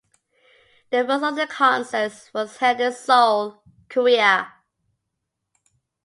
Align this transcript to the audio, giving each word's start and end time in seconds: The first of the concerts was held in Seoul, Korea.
The 0.89 1.05
first 1.05 1.23
of 1.23 1.35
the 1.35 1.45
concerts 1.45 2.33
was 2.33 2.57
held 2.57 2.81
in 2.81 2.91
Seoul, 2.91 3.61
Korea. 3.87 4.51